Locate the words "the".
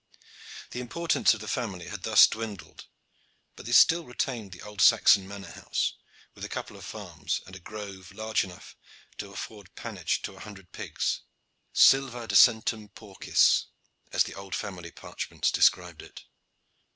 0.71-0.79, 1.41-1.47, 4.51-4.63, 14.23-14.33